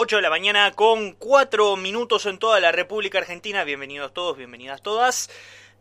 8 0.00 0.14
de 0.14 0.22
la 0.22 0.30
mañana 0.30 0.70
con 0.76 1.10
4 1.14 1.74
minutos 1.74 2.26
en 2.26 2.38
toda 2.38 2.60
la 2.60 2.70
República 2.70 3.18
Argentina. 3.18 3.64
Bienvenidos 3.64 4.14
todos, 4.14 4.36
bienvenidas 4.36 4.80
todas, 4.80 5.28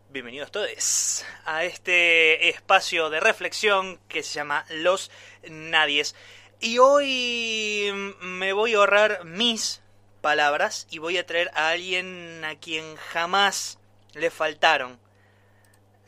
bienvenidos 0.09 0.49
todos 0.49 1.23
a 1.45 1.63
este 1.63 2.49
espacio 2.49 3.11
de 3.11 3.19
reflexión 3.19 3.99
que 4.07 4.23
se 4.23 4.33
llama 4.33 4.65
Los 4.71 5.11
Nadies. 5.47 6.15
Y 6.59 6.79
hoy 6.79 8.15
me 8.19 8.53
voy 8.53 8.73
a 8.73 8.77
ahorrar 8.77 9.23
mis 9.23 9.83
palabras 10.21 10.87
y 10.89 10.97
voy 10.97 11.19
a 11.19 11.25
traer 11.27 11.51
a 11.53 11.69
alguien 11.69 12.43
a 12.43 12.55
quien 12.55 12.95
jamás 12.95 13.77
le 14.13 14.31
faltaron 14.31 14.99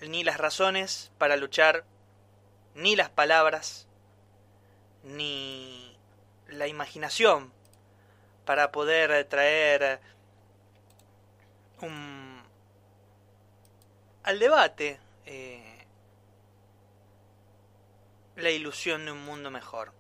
ni 0.02 0.24
las 0.24 0.40
razones 0.40 1.12
para 1.20 1.38
luchar, 1.38 1.86
ni 2.74 2.96
las 2.96 3.12
palabras, 3.12 3.88
ni 5.04 5.96
la 6.48 6.66
imaginación 6.66 7.54
para 8.50 8.72
poder 8.72 9.26
traer 9.26 10.00
un, 11.84 12.42
al 14.24 14.40
debate 14.40 15.00
eh, 15.28 15.86
la 18.38 18.50
ilusión 18.50 19.06
de 19.06 19.12
un 19.12 19.24
mundo 19.24 19.52
mejor. 19.52 19.94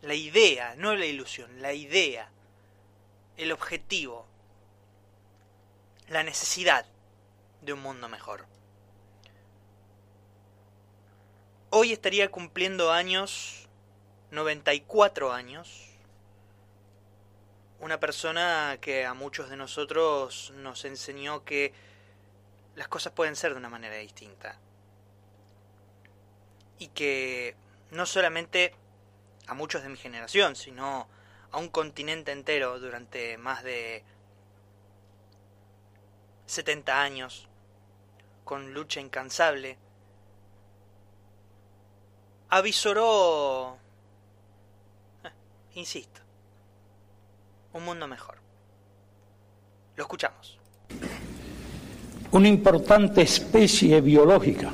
La 0.00 0.14
idea, 0.14 0.74
no 0.76 0.94
la 0.96 1.04
ilusión, 1.04 1.60
la 1.60 1.74
idea, 1.74 2.30
el 3.36 3.52
objetivo, 3.52 4.24
la 6.08 6.22
necesidad 6.22 6.86
de 7.60 7.74
un 7.74 7.80
mundo 7.82 8.08
mejor. 8.08 8.46
Hoy 11.68 11.92
estaría 11.92 12.30
cumpliendo 12.30 12.90
años, 12.90 13.68
94 14.30 15.34
años, 15.34 15.85
una 17.80 18.00
persona 18.00 18.78
que 18.80 19.04
a 19.04 19.14
muchos 19.14 19.50
de 19.50 19.56
nosotros 19.56 20.52
nos 20.56 20.84
enseñó 20.84 21.44
que 21.44 21.72
las 22.74 22.88
cosas 22.88 23.12
pueden 23.12 23.36
ser 23.36 23.52
de 23.52 23.58
una 23.58 23.68
manera 23.68 23.96
distinta. 23.96 24.58
Y 26.78 26.88
que 26.88 27.56
no 27.90 28.06
solamente 28.06 28.74
a 29.46 29.54
muchos 29.54 29.82
de 29.82 29.88
mi 29.88 29.96
generación, 29.96 30.56
sino 30.56 31.08
a 31.52 31.58
un 31.58 31.68
continente 31.68 32.32
entero 32.32 32.78
durante 32.80 33.38
más 33.38 33.62
de 33.62 34.04
70 36.46 37.00
años, 37.02 37.48
con 38.44 38.74
lucha 38.74 39.00
incansable, 39.00 39.78
avisoró, 42.48 43.78
eh, 45.24 45.30
insisto, 45.74 46.20
un 47.76 47.84
mundo 47.84 48.08
mejor. 48.08 48.36
Lo 49.96 50.02
escuchamos. 50.02 50.58
Una 52.32 52.48
importante 52.48 53.22
especie 53.22 54.00
biológica 54.00 54.70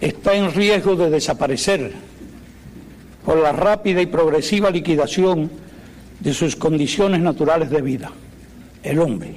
está 0.00 0.34
en 0.34 0.52
riesgo 0.52 0.96
de 0.96 1.10
desaparecer 1.10 1.92
por 3.24 3.38
la 3.38 3.52
rápida 3.52 4.00
y 4.00 4.06
progresiva 4.06 4.70
liquidación 4.70 5.50
de 6.20 6.32
sus 6.32 6.56
condiciones 6.56 7.20
naturales 7.20 7.70
de 7.70 7.82
vida, 7.82 8.10
el 8.82 8.98
hombre. 8.98 9.36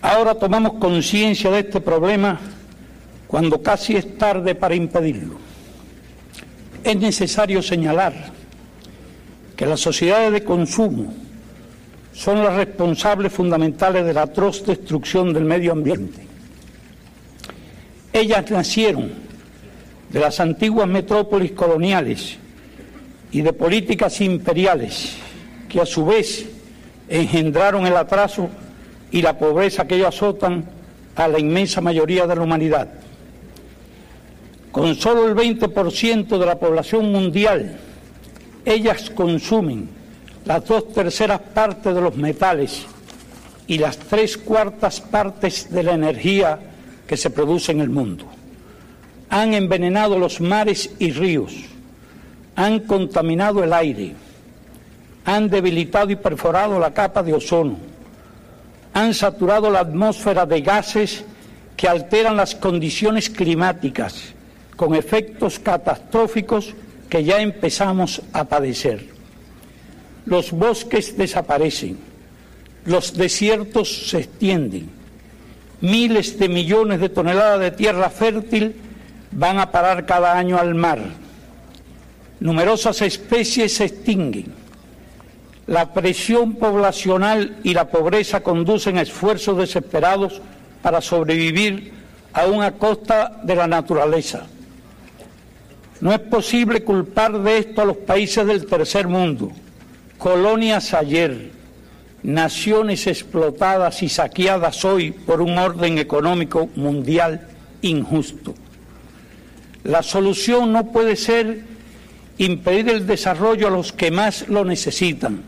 Ahora 0.00 0.34
tomamos 0.34 0.74
conciencia 0.74 1.50
de 1.50 1.60
este 1.60 1.80
problema 1.80 2.38
cuando 3.26 3.62
casi 3.62 3.96
es 3.96 4.16
tarde 4.16 4.54
para 4.54 4.74
impedirlo. 4.74 5.36
Es 6.84 6.96
necesario 6.96 7.62
señalar 7.62 8.35
que 9.56 9.66
las 9.66 9.80
sociedades 9.80 10.32
de 10.32 10.44
consumo 10.44 11.12
son 12.12 12.42
las 12.42 12.54
responsables 12.54 13.32
fundamentales 13.32 14.04
de 14.04 14.12
la 14.12 14.22
atroz 14.22 14.64
destrucción 14.64 15.32
del 15.32 15.44
medio 15.44 15.72
ambiente. 15.72 16.26
Ellas 18.12 18.50
nacieron 18.50 19.10
de 20.10 20.20
las 20.20 20.40
antiguas 20.40 20.88
metrópolis 20.88 21.52
coloniales 21.52 22.36
y 23.32 23.42
de 23.42 23.52
políticas 23.52 24.20
imperiales 24.20 25.16
que 25.68 25.80
a 25.80 25.86
su 25.86 26.06
vez 26.06 26.46
engendraron 27.08 27.86
el 27.86 27.96
atraso 27.96 28.48
y 29.10 29.22
la 29.22 29.38
pobreza 29.38 29.86
que 29.86 29.96
ellos 29.96 30.08
azotan 30.08 30.64
a 31.14 31.28
la 31.28 31.38
inmensa 31.38 31.80
mayoría 31.80 32.26
de 32.26 32.36
la 32.36 32.42
humanidad. 32.42 32.88
Con 34.70 34.94
solo 34.94 35.26
el 35.26 35.34
20% 35.34 36.38
de 36.38 36.46
la 36.46 36.58
población 36.58 37.10
mundial 37.10 37.78
ellas 38.66 39.08
consumen 39.10 39.88
las 40.44 40.66
dos 40.66 40.92
terceras 40.92 41.40
partes 41.40 41.94
de 41.94 42.00
los 42.00 42.16
metales 42.16 42.84
y 43.66 43.78
las 43.78 43.96
tres 43.96 44.36
cuartas 44.36 45.00
partes 45.00 45.70
de 45.70 45.82
la 45.82 45.94
energía 45.94 46.58
que 47.06 47.16
se 47.16 47.30
produce 47.30 47.72
en 47.72 47.80
el 47.80 47.88
mundo. 47.88 48.26
Han 49.30 49.54
envenenado 49.54 50.18
los 50.18 50.40
mares 50.40 50.90
y 50.98 51.12
ríos, 51.12 51.54
han 52.56 52.80
contaminado 52.80 53.62
el 53.62 53.72
aire, 53.72 54.14
han 55.24 55.48
debilitado 55.48 56.10
y 56.10 56.16
perforado 56.16 56.78
la 56.78 56.92
capa 56.92 57.22
de 57.22 57.34
ozono, 57.34 57.78
han 58.92 59.14
saturado 59.14 59.70
la 59.70 59.80
atmósfera 59.80 60.44
de 60.44 60.60
gases 60.60 61.24
que 61.76 61.88
alteran 61.88 62.36
las 62.36 62.54
condiciones 62.54 63.30
climáticas 63.30 64.34
con 64.76 64.94
efectos 64.94 65.58
catastróficos 65.58 66.74
que 67.08 67.24
ya 67.24 67.40
empezamos 67.40 68.22
a 68.32 68.44
padecer. 68.44 69.06
Los 70.24 70.50
bosques 70.50 71.16
desaparecen, 71.16 71.98
los 72.84 73.14
desiertos 73.14 74.08
se 74.08 74.18
extienden, 74.18 74.90
miles 75.80 76.38
de 76.38 76.48
millones 76.48 77.00
de 77.00 77.08
toneladas 77.08 77.60
de 77.60 77.70
tierra 77.70 78.10
fértil 78.10 78.74
van 79.30 79.58
a 79.58 79.70
parar 79.70 80.06
cada 80.06 80.36
año 80.36 80.58
al 80.58 80.74
mar, 80.74 80.98
numerosas 82.40 83.02
especies 83.02 83.76
se 83.76 83.84
extinguen, 83.84 84.52
la 85.66 85.92
presión 85.92 86.54
poblacional 86.56 87.58
y 87.62 87.74
la 87.74 87.88
pobreza 87.88 88.40
conducen 88.40 88.98
a 88.98 89.02
esfuerzos 89.02 89.58
desesperados 89.58 90.40
para 90.82 91.00
sobrevivir 91.00 91.92
aún 92.32 92.62
a 92.62 92.72
costa 92.72 93.40
de 93.42 93.54
la 93.54 93.66
naturaleza 93.66 94.46
no 96.00 96.12
es 96.12 96.18
posible 96.20 96.82
culpar 96.84 97.42
de 97.42 97.58
esto 97.58 97.82
a 97.82 97.84
los 97.86 97.96
países 97.98 98.46
del 98.46 98.66
tercer 98.66 99.08
mundo, 99.08 99.50
colonias 100.18 100.92
ayer, 100.94 101.50
naciones 102.22 103.06
explotadas 103.06 104.02
y 104.02 104.08
saqueadas 104.08 104.84
hoy 104.84 105.12
por 105.12 105.40
un 105.40 105.58
orden 105.58 105.98
económico 105.98 106.68
mundial 106.76 107.48
injusto. 107.82 108.54
La 109.84 110.02
solución 110.02 110.72
no 110.72 110.90
puede 110.90 111.16
ser 111.16 111.60
impedir 112.38 112.88
el 112.90 113.06
desarrollo 113.06 113.68
a 113.68 113.70
los 113.70 113.92
que 113.92 114.10
más 114.10 114.48
lo 114.48 114.64
necesitan. 114.64 115.42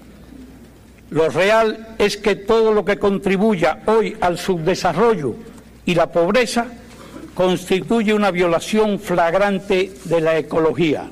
Lo 1.11 1.29
real 1.29 1.97
es 1.99 2.17
que 2.17 2.37
todo 2.37 2.73
lo 2.73 2.85
que 2.85 2.99
contribuya 2.99 3.83
hoy 3.87 4.17
al 4.21 4.39
subdesarrollo 4.39 5.35
y 5.85 5.95
la 5.95 6.13
pobreza 6.13 6.67
constituye 7.39 8.13
una 8.13 8.33
violación 8.33 8.99
flagrante 8.99 9.93
de 10.07 10.21
la 10.21 10.37
ecología. 10.39 11.09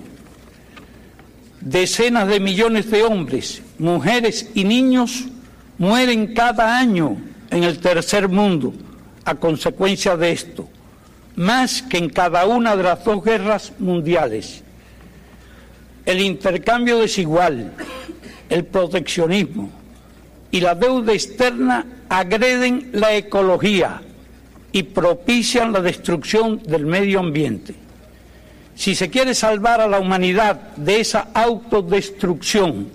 Decenas 1.61 2.27
de 2.27 2.41
millones 2.41 2.91
de 2.91 3.05
hombres, 3.05 3.63
mujeres 3.79 4.51
y 4.53 4.65
niños 4.65 5.27
mueren 5.79 6.35
cada 6.35 6.81
año 6.81 7.17
en 7.49 7.63
el 7.63 7.79
tercer 7.79 8.29
mundo 8.29 8.75
a 9.25 9.37
consecuencia 9.37 10.17
de 10.17 10.33
esto, 10.33 10.69
más 11.37 11.81
que 11.83 11.99
en 11.99 12.09
cada 12.09 12.45
una 12.45 12.75
de 12.75 12.83
las 12.83 13.05
dos 13.05 13.23
guerras 13.23 13.73
mundiales. 13.79 14.65
El 16.05 16.21
intercambio 16.21 16.99
desigual, 16.99 17.71
el 18.49 18.65
proteccionismo 18.65 19.71
y 20.51 20.59
la 20.59 20.75
deuda 20.75 21.13
externa 21.13 21.87
agreden 22.09 22.91
la 22.95 23.15
ecología 23.15 24.03
y 24.77 24.83
propician 24.83 25.73
la 25.73 25.81
destrucción 25.81 26.63
del 26.63 26.85
medio 26.85 27.21
ambiente. 27.21 27.75
Si 28.75 28.95
se 28.95 29.09
quiere 29.09 29.35
salvar 29.35 29.81
a 29.81 29.89
la 29.89 29.99
humanidad 29.99 30.77
de 30.77 31.01
esa 31.01 31.29
autodestrucción, 31.33 32.89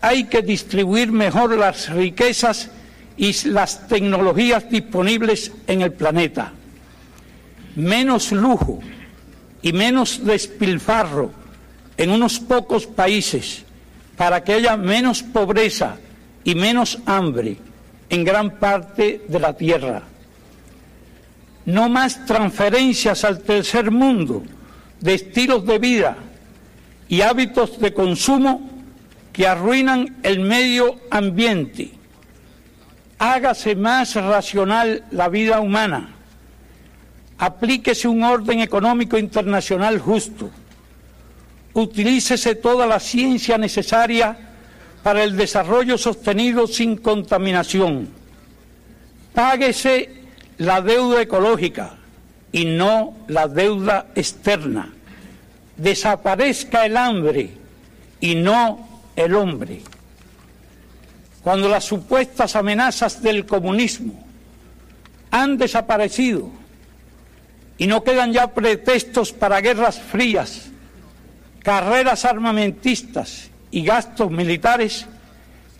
hay 0.00 0.24
que 0.24 0.40
distribuir 0.40 1.12
mejor 1.12 1.54
las 1.58 1.90
riquezas 1.90 2.70
y 3.18 3.34
las 3.50 3.86
tecnologías 3.88 4.70
disponibles 4.70 5.52
en 5.66 5.82
el 5.82 5.92
planeta. 5.92 6.54
Menos 7.74 8.32
lujo 8.32 8.80
y 9.60 9.74
menos 9.74 10.24
despilfarro 10.24 11.30
en 11.98 12.08
unos 12.08 12.40
pocos 12.40 12.86
países 12.86 13.66
para 14.16 14.42
que 14.42 14.54
haya 14.54 14.78
menos 14.78 15.22
pobreza 15.22 15.98
y 16.42 16.54
menos 16.54 17.00
hambre 17.04 17.58
en 18.08 18.24
gran 18.24 18.58
parte 18.58 19.26
de 19.28 19.38
la 19.38 19.52
tierra 19.52 20.15
no 21.66 21.88
más 21.88 22.24
transferencias 22.24 23.24
al 23.24 23.40
tercer 23.40 23.90
mundo 23.90 24.44
de 25.00 25.14
estilos 25.14 25.66
de 25.66 25.78
vida 25.78 26.16
y 27.08 27.20
hábitos 27.20 27.78
de 27.78 27.92
consumo 27.92 28.70
que 29.32 29.46
arruinan 29.46 30.16
el 30.22 30.40
medio 30.40 30.96
ambiente. 31.10 31.90
Hágase 33.18 33.74
más 33.74 34.14
racional 34.14 35.04
la 35.10 35.28
vida 35.28 35.60
humana. 35.60 36.14
Aplíquese 37.38 38.08
un 38.08 38.22
orden 38.22 38.60
económico 38.60 39.18
internacional 39.18 39.98
justo. 39.98 40.50
Utilícese 41.74 42.54
toda 42.54 42.86
la 42.86 43.00
ciencia 43.00 43.58
necesaria 43.58 44.38
para 45.02 45.22
el 45.22 45.36
desarrollo 45.36 45.98
sostenido 45.98 46.66
sin 46.66 46.96
contaminación. 46.96 48.08
Páguese 49.34 50.25
la 50.58 50.80
deuda 50.80 51.22
ecológica 51.22 51.94
y 52.52 52.64
no 52.64 53.14
la 53.28 53.48
deuda 53.48 54.06
externa. 54.14 54.92
Desaparezca 55.76 56.86
el 56.86 56.96
hambre 56.96 57.50
y 58.20 58.34
no 58.34 58.88
el 59.14 59.34
hombre. 59.34 59.82
Cuando 61.42 61.68
las 61.68 61.84
supuestas 61.84 62.56
amenazas 62.56 63.22
del 63.22 63.46
comunismo 63.46 64.24
han 65.30 65.58
desaparecido 65.58 66.50
y 67.78 67.86
no 67.86 68.02
quedan 68.02 68.32
ya 68.32 68.48
pretextos 68.48 69.32
para 69.32 69.60
guerras 69.60 70.00
frías, 70.00 70.70
carreras 71.62 72.24
armamentistas 72.24 73.50
y 73.70 73.84
gastos 73.84 74.30
militares, 74.30 75.06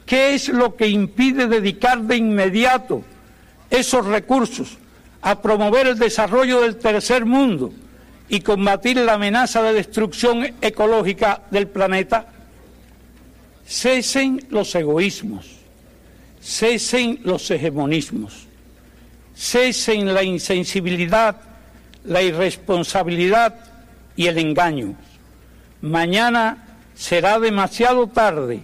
¿qué 0.05 0.35
es 0.35 0.51
lo 0.51 0.77
que 0.77 0.89
impide 0.89 1.47
dedicar 1.47 2.03
de 2.03 2.17
inmediato 2.17 3.03
esos 3.71 4.07
recursos 4.07 4.79
a 5.23 5.41
promover 5.43 5.89
el 5.89 5.99
desarrollo 5.99 6.61
del 6.61 6.77
tercer 6.77 7.25
mundo 7.25 7.73
y 8.29 8.41
combatir 8.41 8.97
la 8.99 9.15
amenaza 9.15 9.63
de 9.63 9.73
destrucción 9.73 10.55
ecológica 10.61 11.43
del 11.51 11.69
planeta? 11.69 12.27
Cesen 13.67 14.47
los 14.51 14.75
egoísmos, 14.75 15.47
cesen 16.41 17.21
los 17.25 17.51
hegemonismos, 17.51 18.47
cesen 19.35 20.15
la 20.15 20.23
insensibilidad, 20.23 21.37
la 22.05 22.23
irresponsabilidad 22.23 23.55
y 24.15 24.29
el 24.29 24.39
engaño. 24.39 24.95
Mañana 25.83 26.79
será 26.95 27.39
demasiado 27.39 28.07
tarde 28.07 28.61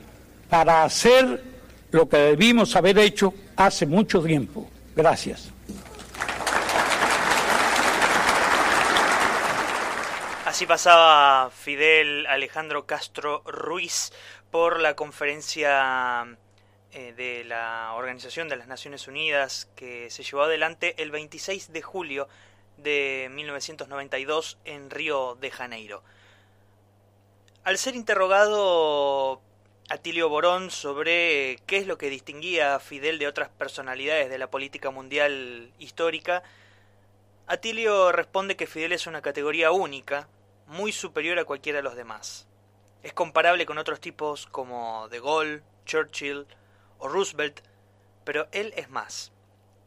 para 0.49 0.85
hacer 0.85 1.43
lo 1.91 2.09
que 2.09 2.17
debimos 2.17 2.75
haber 2.75 2.99
hecho 2.99 3.35
hace 3.57 3.87
mucho 3.87 4.23
tiempo. 4.23 4.69
Gracias. 4.95 5.51
Así 10.45 10.67
pasaba 10.67 11.51
Fidel 11.51 12.27
Alejandro 12.27 12.85
Castro 12.85 13.43
Ruiz 13.47 14.13
por 14.51 14.81
la 14.81 14.95
conferencia 14.95 16.37
eh, 16.93 17.15
de 17.17 17.45
la 17.45 17.95
Organización 17.95 18.51
de 18.51 18.57
las 18.57 18.67
Naciones 18.67 19.09
Unidas 19.09 19.71
que 19.77 20.11
se 20.11 20.23
llevó 20.23 20.43
adelante 20.43 20.95
el 21.03 21.11
26 21.11 21.73
de 21.73 21.81
julio 21.81 22.29
de 22.77 23.31
1992 23.33 24.59
en 24.67 24.91
Río 24.91 25.37
de 25.37 25.51
Janeiro. 25.51 26.03
Al 27.65 27.79
ser 27.79 27.95
interrogado 27.95 29.41
Atilio 29.93 30.31
Borón 30.31 30.71
sobre 30.71 31.59
qué 31.67 31.77
es 31.77 31.87
lo 31.87 31.99
que 31.99 32.09
distinguía 32.09 32.75
a 32.75 32.81
Fidel 32.81 33.19
de 33.19 33.27
otras 33.27 33.51
personalidades 33.51 34.31
de 34.31 34.39
la 34.39 34.49
política 34.51 34.91
mundial 34.91 35.71
histórica, 35.79 36.43
Atilio 37.47 38.11
responde 38.11 38.57
que 38.57 38.67
Fidel 38.67 38.93
es 38.93 39.07
una 39.07 39.21
categoría 39.21 39.71
única, 39.71 40.29
muy 40.67 40.93
superior 40.93 41.39
a 41.39 41.45
cualquiera 41.45 41.81
de 41.81 41.83
los 41.83 41.95
demás. 41.95 42.47
Es 43.03 43.13
comparable 43.13 43.67
con 43.67 43.77
otros 43.77 44.01
tipos 44.01 44.47
como 44.47 45.09
De 45.11 45.21
Gaulle, 45.21 45.61
Churchill 45.85 46.47
o 46.97 47.09
Roosevelt, 47.09 47.61
pero 48.25 48.49
él 48.53 48.73
es 48.79 48.89
más. 48.89 49.31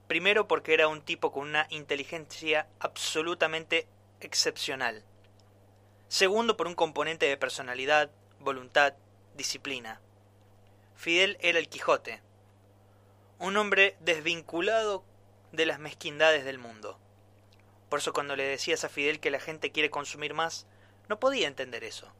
Primero 0.06 0.48
porque 0.48 0.76
era 0.76 0.88
un 0.88 1.02
tipo 1.02 1.32
con 1.32 1.48
una 1.50 1.66
inteligencia 1.72 2.68
absolutamente 2.80 3.88
excepcional. 4.20 5.04
Segundo 6.10 6.58
por 6.58 6.68
un 6.68 6.76
componente 6.76 7.26
de 7.26 7.38
personalidad, 7.38 8.12
voluntad, 8.40 8.94
disciplina. 9.36 10.02
Fidel 10.96 11.38
era 11.42 11.60
el 11.60 11.70
Quijote, 11.70 12.22
un 13.40 13.58
hombre 13.58 13.98
desvinculado 14.00 15.04
de 15.52 15.66
las 15.66 15.80
mezquindades 15.80 16.46
del 16.46 16.58
mundo. 16.58 16.98
Por 17.90 18.00
eso 18.00 18.14
cuando 18.14 18.36
le 18.36 18.44
decías 18.44 18.84
a 18.84 18.90
Fidel 18.90 19.20
que 19.20 19.32
la 19.32 19.40
gente 19.40 19.72
quiere 19.72 19.90
consumir 19.90 20.34
más, 20.34 20.66
no 21.08 21.20
podía 21.20 21.48
entender 21.48 21.84
eso. 21.84 22.12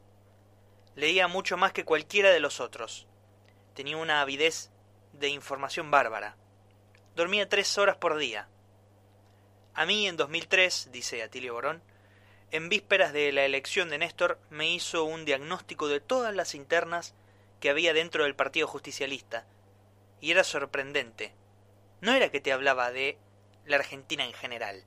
Leía 0.94 1.28
mucho 1.28 1.56
más 1.56 1.72
que 1.72 1.84
cualquiera 1.84 2.30
de 2.30 2.40
los 2.40 2.60
otros. 2.60 3.06
Tenía 3.74 3.96
una 3.96 4.20
avidez 4.20 4.70
de 5.12 5.28
información 5.28 5.90
bárbara. 5.90 6.36
Dormía 7.14 7.48
tres 7.48 7.76
horas 7.78 7.96
por 7.96 8.16
día. 8.16 8.48
A 9.74 9.84
mí 9.84 10.06
en 10.06 10.16
2003, 10.16 10.90
dice 10.92 11.22
Atilio 11.22 11.54
Borón, 11.54 11.82
en 12.50 12.68
vísperas 12.68 13.12
de 13.12 13.32
la 13.32 13.44
elección 13.44 13.88
de 13.88 13.98
Néstor 13.98 14.38
me 14.50 14.70
hizo 14.70 15.04
un 15.04 15.24
diagnóstico 15.24 15.88
de 15.88 16.00
todas 16.00 16.34
las 16.34 16.54
internas 16.54 17.14
que 17.60 17.70
había 17.70 17.92
dentro 17.92 18.24
del 18.24 18.36
Partido 18.36 18.66
Justicialista, 18.68 19.46
y 20.20 20.30
era 20.30 20.44
sorprendente. 20.44 21.34
No 22.00 22.12
era 22.12 22.30
que 22.30 22.40
te 22.40 22.52
hablaba 22.52 22.90
de 22.90 23.18
la 23.64 23.76
Argentina 23.76 24.24
en 24.24 24.32
general. 24.32 24.84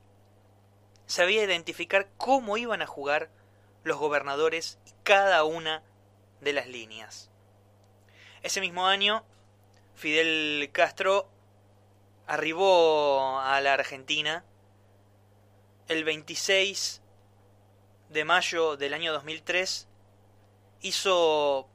Sabía 1.05 1.43
identificar 1.43 2.07
cómo 2.17 2.57
iban 2.57 2.81
a 2.81 2.87
jugar 2.87 3.29
los 3.83 3.97
gobernadores 3.97 4.77
y 4.85 4.91
cada 5.03 5.43
una 5.43 5.83
de 6.41 6.53
las 6.53 6.67
líneas. 6.67 7.29
Ese 8.41 8.61
mismo 8.61 8.87
año, 8.87 9.25
Fidel 9.95 10.69
Castro 10.71 11.29
arribó 12.27 13.39
a 13.39 13.59
la 13.59 13.73
Argentina 13.73 14.45
el 15.87 16.03
26 16.03 17.01
de 18.09 18.25
mayo 18.25 18.75
del 18.75 18.93
año 18.93 19.13
2003 19.13 19.87
hizo 20.81 21.67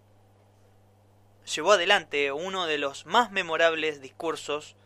llevó 1.55 1.73
adelante 1.73 2.33
uno 2.33 2.67
de 2.67 2.79
los 2.79 3.07
más 3.07 3.31
memorables 3.31 4.01
discursos 4.01 4.77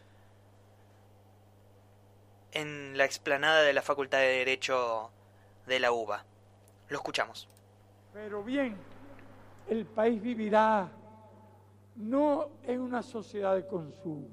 en 2.52 2.96
la 2.98 3.04
explanada 3.04 3.62
de 3.62 3.72
la 3.72 3.82
Facultad 3.82 4.18
de 4.18 4.26
Derecho 4.26 5.10
de 5.66 5.80
la 5.80 5.92
UBA. 5.92 6.24
Lo 6.88 6.96
escuchamos. 6.96 7.48
Pero 8.12 8.42
bien, 8.42 8.76
el 9.68 9.86
país 9.86 10.20
vivirá 10.20 10.88
no 11.96 12.48
en 12.64 12.80
una 12.80 13.02
sociedad 13.02 13.54
de 13.54 13.66
consumo. 13.66 14.28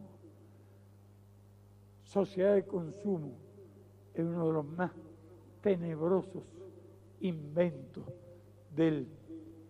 Sociedad 2.03 2.53
de 2.53 2.65
consumo 2.65 3.37
es 4.13 4.21
uno 4.21 4.47
de 4.47 4.53
los 4.53 4.65
más 4.65 4.91
tenebrosos 5.61 6.43
inventos 7.25 8.05
del 8.69 9.07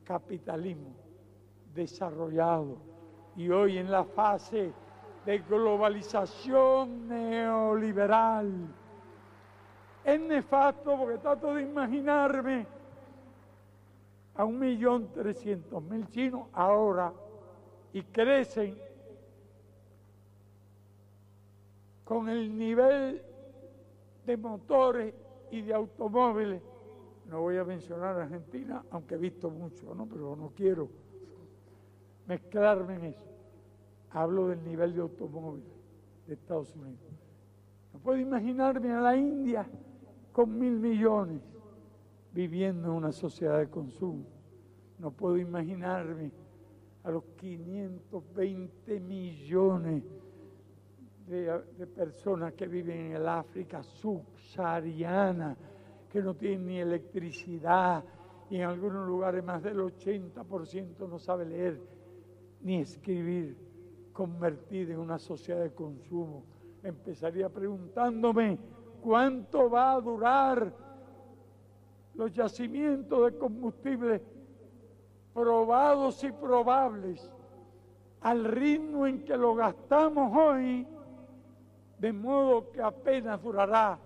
capitalismo 0.04 0.96
desarrollado 1.74 2.78
y 3.36 3.50
hoy 3.50 3.78
en 3.78 3.92
la 3.92 4.04
fase 4.04 4.72
de 5.26 5.40
globalización 5.40 7.08
neoliberal. 7.08 8.52
Es 10.04 10.20
nefasto 10.20 10.98
porque 10.98 11.18
trato 11.18 11.54
de 11.56 11.64
imaginarme 11.64 12.68
a 14.36 14.46
un 14.46 14.60
millón 14.60 15.12
trescientos 15.12 15.82
mil 15.84 16.08
chinos 16.10 16.48
ahora 16.54 17.12
y 17.94 18.04
crecen 18.04 18.78
con 22.04 22.30
el 22.30 22.56
nivel 22.56 23.22
de 24.26 24.38
motores 24.38 25.14
y 25.50 25.62
de 25.62 25.74
automóviles 25.74 26.62
no 27.30 27.42
voy 27.42 27.58
a 27.58 27.64
mencionar 27.64 28.20
Argentina, 28.20 28.84
aunque 28.92 29.16
he 29.16 29.18
visto 29.18 29.50
mucho, 29.50 29.96
¿no? 29.96 30.06
pero 30.08 30.36
no 30.36 30.52
quiero 30.56 30.90
mezclarme 32.28 32.96
en 32.96 33.06
eso. 33.06 33.26
Hablo 34.12 34.48
del 34.48 34.64
nivel 34.64 34.94
de 34.94 35.02
automóviles 35.02 35.68
de 36.28 36.34
Estados 36.36 36.76
Unidos. 36.76 37.00
No 37.94 38.00
puedo 38.00 38.20
imaginarme 38.20 38.92
a 38.92 39.02
la 39.02 39.18
India 39.18 39.68
con 40.32 40.58
mil 40.58 40.80
millones 40.80 41.42
viviendo 42.32 42.90
en 42.90 42.94
una 42.94 43.12
sociedad 43.12 43.60
de 43.60 43.70
consumo. 43.70 44.26
No 45.00 45.12
puedo 45.12 45.38
imaginarme 45.38 46.32
a 47.04 47.12
los 47.12 47.24
520 47.38 49.00
millones 49.00 50.04
de, 51.28 51.62
de 51.78 51.88
personas 51.88 52.54
que 52.54 52.68
viven 52.68 53.08
en 53.08 53.12
el 53.14 53.28
África 53.28 53.82
subsahariana 53.84 55.58
que 56.16 56.22
no 56.22 56.34
tienen 56.34 56.66
ni 56.66 56.80
electricidad 56.80 58.02
y 58.50 58.56
en 58.56 58.62
algunos 58.62 59.06
lugares 59.06 59.44
más 59.44 59.62
del 59.62 59.80
80% 59.80 61.10
no 61.10 61.20
sabe 61.20 61.46
leer 61.46 61.82
ni 62.62 62.80
escribir, 62.80 63.58
convertida 64.14 64.94
en 64.94 65.00
una 65.02 65.20
sociedad 65.20 65.62
de 65.62 65.74
consumo. 65.74 66.46
Empezaría 66.84 67.50
preguntándome 67.50 68.58
cuánto 69.02 69.70
va 69.70 69.92
a 69.92 70.00
durar 70.00 70.74
los 72.14 72.32
yacimientos 72.32 73.26
de 73.26 73.38
combustible 73.38 74.22
probados 75.34 76.24
y 76.24 76.32
probables 76.32 77.30
al 78.22 78.46
ritmo 78.46 79.06
en 79.06 79.26
que 79.26 79.36
lo 79.36 79.54
gastamos 79.54 80.32
hoy, 80.34 80.88
de 82.00 82.14
modo 82.14 82.72
que 82.72 82.82
apenas 82.82 83.44
durará 83.44 84.00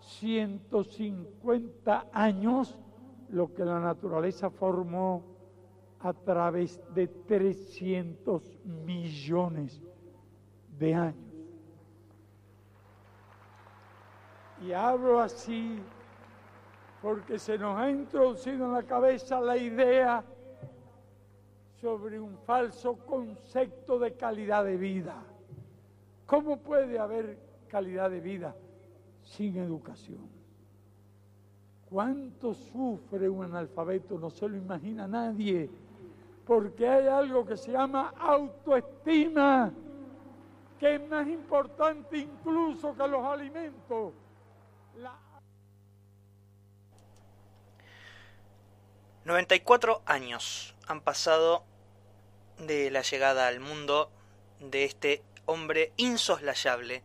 150 0.00 2.06
años 2.12 2.78
lo 3.30 3.52
que 3.52 3.64
la 3.64 3.80
naturaleza 3.80 4.50
formó 4.50 5.24
a 6.00 6.12
través 6.12 6.80
de 6.94 7.08
300 7.08 8.58
millones 8.64 9.82
de 10.78 10.94
años. 10.94 11.34
Y 14.62 14.72
hablo 14.72 15.20
así 15.20 15.80
porque 17.02 17.38
se 17.38 17.58
nos 17.58 17.78
ha 17.78 17.90
introducido 17.90 18.66
en 18.66 18.72
la 18.72 18.82
cabeza 18.82 19.40
la 19.40 19.56
idea 19.56 20.24
sobre 21.80 22.18
un 22.18 22.36
falso 22.38 22.96
concepto 22.96 24.00
de 24.00 24.14
calidad 24.14 24.64
de 24.64 24.76
vida. 24.76 25.14
¿Cómo 26.26 26.58
puede 26.58 26.98
haber 26.98 27.38
calidad 27.68 28.10
de 28.10 28.20
vida 28.20 28.54
sin 29.36 29.56
educación? 29.58 30.28
¿Cuánto 31.88 32.54
sufre 32.54 33.28
un 33.28 33.44
analfabeto? 33.44 34.18
No 34.18 34.30
se 34.30 34.48
lo 34.48 34.56
imagina 34.56 35.06
nadie, 35.06 35.70
porque 36.46 36.88
hay 36.88 37.06
algo 37.06 37.46
que 37.46 37.56
se 37.56 37.72
llama 37.72 38.12
autoestima, 38.18 39.72
que 40.78 40.94
es 40.96 41.08
más 41.08 41.26
importante 41.26 42.18
incluso 42.18 42.94
que 42.94 43.08
los 43.08 43.24
alimentos. 43.24 44.12
La... 44.98 45.14
94 49.24 50.02
años 50.06 50.74
han 50.86 51.00
pasado 51.00 51.64
de 52.58 52.90
la 52.90 53.02
llegada 53.02 53.46
al 53.46 53.60
mundo 53.60 54.10
de 54.60 54.84
este 54.84 55.22
hombre 55.46 55.92
insoslayable 55.96 57.02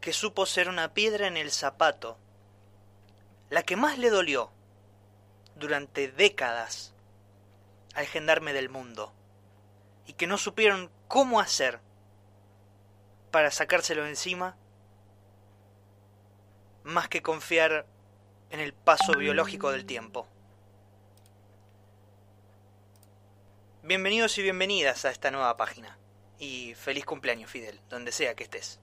que 0.00 0.12
supo 0.12 0.46
ser 0.46 0.68
una 0.68 0.94
piedra 0.94 1.26
en 1.26 1.36
el 1.36 1.50
zapato, 1.50 2.18
la 3.50 3.62
que 3.62 3.76
más 3.76 3.98
le 3.98 4.10
dolió 4.10 4.50
durante 5.56 6.10
décadas 6.10 6.94
al 7.94 8.06
gendarme 8.06 8.52
del 8.52 8.68
mundo, 8.68 9.12
y 10.06 10.14
que 10.14 10.26
no 10.26 10.38
supieron 10.38 10.90
cómo 11.08 11.40
hacer 11.40 11.80
para 13.30 13.50
sacárselo 13.50 14.06
encima, 14.06 14.56
más 16.82 17.08
que 17.08 17.22
confiar 17.22 17.86
en 18.50 18.60
el 18.60 18.72
paso 18.72 19.12
biológico 19.12 19.70
del 19.70 19.84
tiempo. 19.84 20.26
Bienvenidos 23.82 24.36
y 24.38 24.42
bienvenidas 24.42 25.04
a 25.04 25.10
esta 25.10 25.30
nueva 25.30 25.56
página. 25.56 25.98
Y 26.38 26.74
feliz 26.74 27.04
cumpleaños, 27.04 27.50
Fidel, 27.50 27.80
donde 27.88 28.12
sea 28.12 28.34
que 28.34 28.44
estés. 28.44 28.80